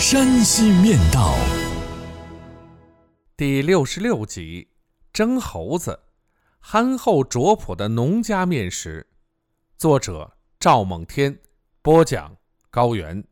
[0.00, 1.34] 山西面道》
[3.36, 4.66] 第六十六集：
[5.12, 6.00] 蒸猴子，
[6.58, 9.06] 憨厚卓朴的农家面食。
[9.76, 11.38] 作者：赵梦天，
[11.82, 12.34] 播讲：
[12.70, 13.22] 高原。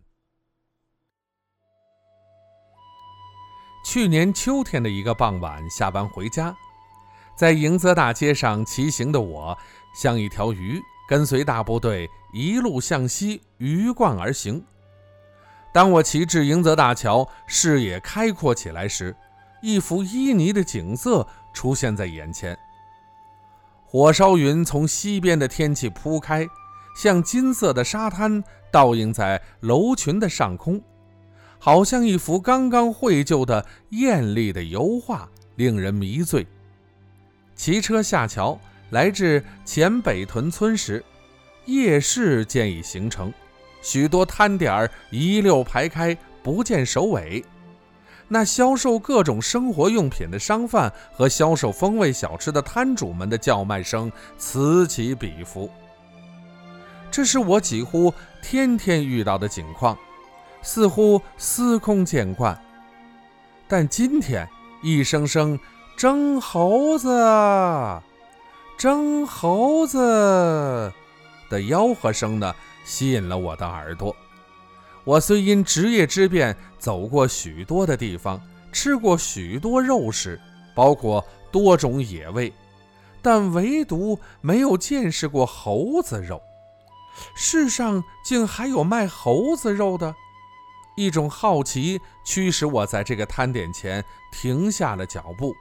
[3.86, 6.54] 去年秋天的一个傍晚，下班回家，
[7.34, 9.56] 在迎泽大街上骑行的我，
[9.94, 10.78] 像一条鱼。
[11.08, 14.62] 跟随大部队一路向西鱼贯而行。
[15.78, 19.14] 当我骑至迎泽大桥，视野开阔起来时，
[19.62, 22.58] 一幅旖旎的景色出现在眼前。
[23.86, 26.44] 火烧云从西边的天气铺开，
[26.96, 30.82] 像金色的沙滩倒映在楼群的上空，
[31.60, 36.44] 好像一幅刚刚绘就的艳丽的油画，令人迷醉。
[37.54, 38.58] 骑车下桥。
[38.90, 41.04] 来至前北屯村时，
[41.66, 43.32] 夜市渐已形成，
[43.88, 47.42] 许多摊点儿一溜排开，不见首尾。
[48.28, 55.70] 那销售各种生活用品的商贩和销售风味小吃的摊主们的叫卖声此起彼伏。
[57.10, 59.96] 这是我几乎天天遇到的景况，
[60.60, 62.60] 似乎司空见惯。
[63.66, 64.46] 但今天，
[64.82, 65.58] 一声声
[65.96, 67.08] 蒸猴子。
[68.76, 69.98] 蒸猴子
[71.48, 72.54] 的吆喝声呢，
[72.88, 74.16] 吸引了我的耳朵。
[75.04, 78.40] 我虽因职业之便走过许多的地方，
[78.72, 80.40] 吃过许多肉食，
[80.74, 81.22] 包括
[81.52, 82.50] 多种野味，
[83.20, 86.40] 但唯独没有见识过猴子肉。
[87.36, 90.14] 世上竟还有卖猴子肉的！
[90.96, 95.54] 一种好奇驱使我在这个摊点前停下了脚步。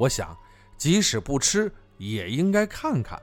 [0.00, 0.36] 我想，
[0.76, 1.72] 即使不吃。
[1.98, 3.18] 也应该看看。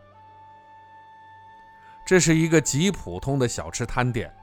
[2.06, 4.34] 这是一个极普通的小吃摊点，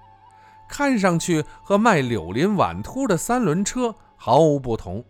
[0.69, 5.04] 看上去和卖柳林碗秃的三轮车毫无不同。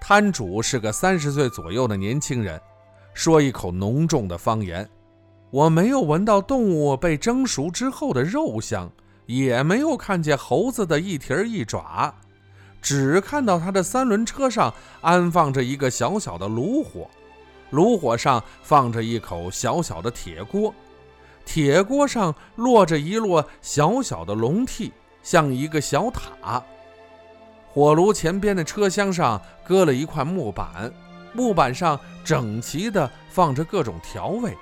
[0.00, 2.60] 摊主是个三十岁左右的年轻人，
[3.12, 4.88] 说一口浓重的方言。
[5.50, 8.90] 我没有闻到动物被蒸熟之后的肉香，
[9.26, 12.14] 也没有看见猴子的一蹄儿一爪，
[12.80, 17.08] 只看到他的三轮车上安放着一个小小的炉火。
[17.70, 20.74] 炉火上放着一口小小的铁锅，
[21.44, 24.90] 铁锅上落着一摞小小的笼屉，
[25.22, 26.62] 像一个小塔。
[27.72, 30.92] 火炉前边的车厢上搁了一块木板，
[31.32, 34.56] 木板上整齐地放着各种调味。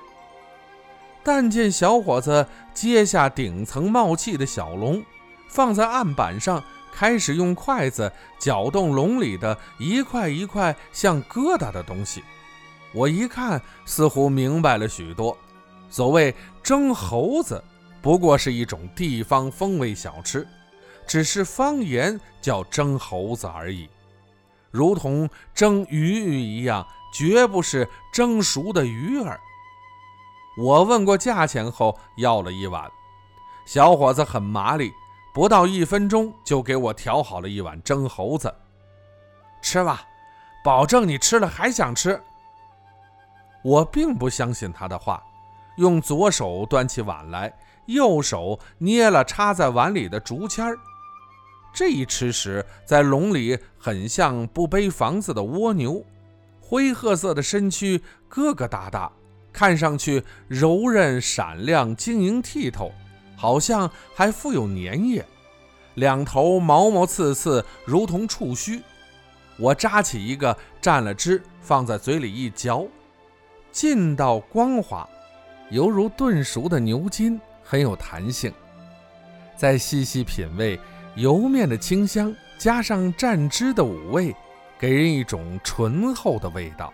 [1.22, 5.02] 但见小伙子揭下顶层冒气的小笼，
[5.48, 6.62] 放在案板上，
[6.92, 12.22] 开始用筷子搅动笼里的一块一块像疙瘩的东西。
[12.94, 15.36] 我一看，似乎明白了许多。
[15.90, 17.62] 所谓蒸猴子，
[18.00, 20.46] 不过是一种地方风味小吃，
[21.06, 23.88] 只是方言叫蒸猴子而已，
[24.70, 29.40] 如同蒸鱼一样，绝不是蒸熟的鱼儿。
[30.58, 32.90] 我问过价钱后，要了一碗。
[33.64, 34.92] 小伙子很麻利，
[35.32, 38.52] 不到一分钟就给我调好了一碗蒸猴子。
[39.62, 40.02] 吃吧，
[40.64, 42.20] 保证你吃了还想吃。
[43.62, 45.22] 我并不相信他的话，
[45.78, 47.52] 用左手端起碗来，
[47.86, 50.78] 右手捏了插在碗里的竹签儿。
[51.72, 56.04] 这一吃食，在笼里很像不背房子的蜗牛，
[56.60, 59.08] 灰褐色的身躯疙疙瘩瘩，
[59.52, 62.90] 看上去柔韧闪亮、晶莹剔透，
[63.36, 65.24] 好像还附有粘液，
[65.94, 68.82] 两头毛毛刺刺，如同触须。
[69.58, 72.86] 我扎起一个，蘸了汁，放在嘴里一嚼。
[73.70, 75.08] 劲道光滑，
[75.70, 78.52] 犹如炖熟的牛筋，很有弹性。
[79.56, 80.78] 再细细品味，
[81.16, 84.34] 油面的清香加上蘸汁的五味，
[84.78, 86.92] 给人一种醇厚的味道。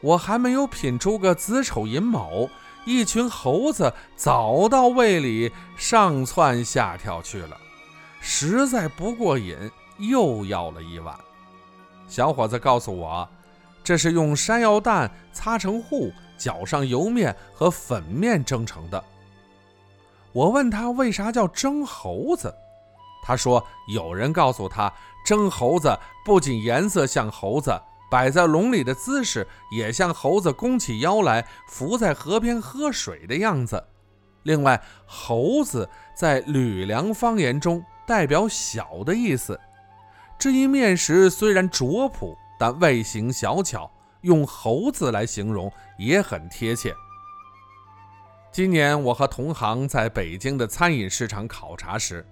[0.00, 2.48] 我还没有品出个子丑寅卯，
[2.84, 7.56] 一群猴子早到胃里上窜下跳去了，
[8.20, 9.56] 实在不过瘾，
[9.98, 11.14] 又要了一碗。
[12.08, 13.28] 小伙子告诉我。
[13.88, 19.02] 这是用山药蛋擦成糊，搅上油面和粉面蒸成的。
[20.30, 22.54] 我问他为啥叫蒸猴子，
[23.22, 24.92] 他说，有人告诉他，
[25.24, 27.80] 蒸猴子不仅颜色像猴子，
[28.10, 33.82] 摆在笼里的姿势也像猴子弓起腰来伏在河边喝水的样子。
[34.42, 39.58] 另外，猴子在吕梁方言中代表小的意思。
[40.38, 43.90] 这一面食虽然拙朴，但外形小巧，
[44.22, 46.92] 用猴子来形容也很贴切。
[48.50, 52.26] 今年我和同行在北京的餐饮市场考察时，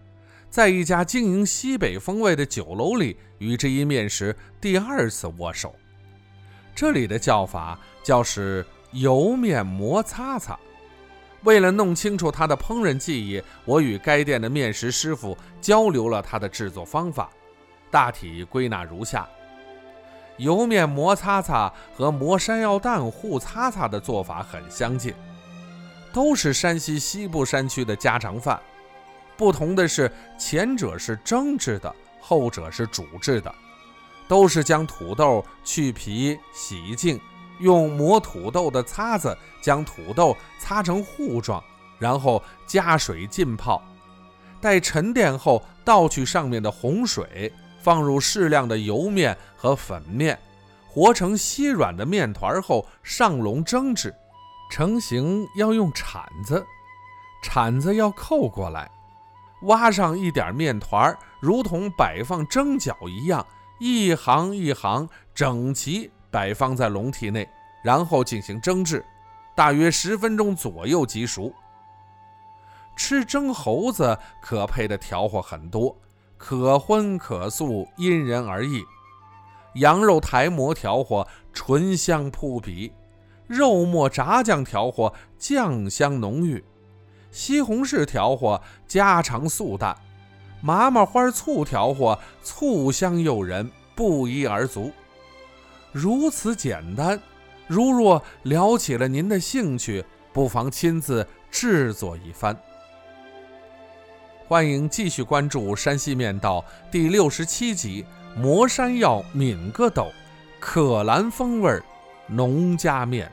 [0.51, 5.75] 在一家经营西北风味的酒楼里，与这一面食第二次握手。
[6.75, 10.59] 这里的叫法叫是油面馍擦擦。
[11.43, 17.31] 为了弄清楚它的烹饪技艺，我与该店的面食师傅交流了它的制作方法，
[17.91, 19.29] 大体归纳如下：
[20.39, 25.15] 油面馍擦擦和磨山药蛋糊擦擦的做法很相近，
[26.13, 28.61] 都是山西西部山区的家常饭。
[29.37, 33.55] 不同的是，前者是蒸制的，后者是煮制的。
[34.29, 37.21] 都是将土豆去皮、洗净，
[37.61, 41.63] 用磨土豆的擦子将土豆擦成糊状，
[41.97, 43.81] 然后加水浸泡。
[44.61, 47.53] 待沉淀后，倒去上面的洪水，
[47.87, 50.37] 放入适量的油面和粉面，
[50.89, 54.13] 和成稀软的面团后上笼蒸制。
[54.69, 56.67] 成型要用铲子，
[57.45, 58.91] 铲子要扣过来。
[59.63, 63.47] 挖上一点面团，如同摆放蒸饺一样，
[63.79, 67.49] 一行一行整齐摆放在笼屉内，
[67.85, 69.07] 然后进行蒸制，
[69.55, 71.55] 大约十分钟左右即熟。
[72.97, 75.97] 吃蒸猴子可配的调和很多，
[76.37, 78.83] 可荤可素，因人而异。
[79.75, 82.93] 羊肉台馍调和醇香扑鼻，
[83.47, 86.65] 肉末炸酱调和酱香浓郁。
[87.31, 89.95] 西红柿调和家常素淡，
[90.63, 94.91] 麻麻花醋调和醋香诱人，不一而足。
[95.93, 97.21] 如此简单，
[97.67, 102.57] 如若撩起了您的兴趣，不妨亲自制作一番。
[104.49, 108.05] 欢迎继续关注《山西面道》第六十七集
[108.41, 110.05] 《磨山药抿个斗》，
[110.61, 111.83] 可兰风味
[112.29, 113.29] 农家面。